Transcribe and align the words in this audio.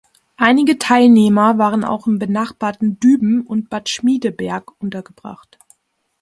Einige 0.37 0.79
Teilnehmer 0.79 1.59
waren 1.59 1.83
auch 1.83 2.07
im 2.07 2.17
benachbarten 2.17 2.99
Düben 2.99 3.45
und 3.45 3.69
Bad 3.69 3.87
Schmiedeberg 3.87 4.71
untergebracht. 4.81 5.59